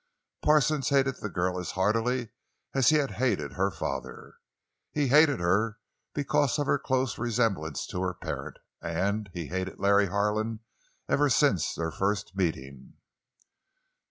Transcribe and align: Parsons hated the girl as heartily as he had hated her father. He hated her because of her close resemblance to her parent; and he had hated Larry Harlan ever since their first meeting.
Parsons 0.41 0.89
hated 0.89 1.17
the 1.17 1.29
girl 1.29 1.59
as 1.59 1.73
heartily 1.73 2.31
as 2.73 2.89
he 2.89 2.95
had 2.95 3.11
hated 3.11 3.53
her 3.53 3.69
father. 3.69 4.33
He 4.91 5.09
hated 5.09 5.39
her 5.39 5.77
because 6.15 6.57
of 6.57 6.65
her 6.65 6.79
close 6.79 7.19
resemblance 7.19 7.85
to 7.85 8.01
her 8.01 8.15
parent; 8.15 8.57
and 8.81 9.29
he 9.31 9.45
had 9.49 9.57
hated 9.59 9.79
Larry 9.79 10.07
Harlan 10.07 10.61
ever 11.07 11.29
since 11.29 11.75
their 11.75 11.91
first 11.91 12.35
meeting. 12.35 12.93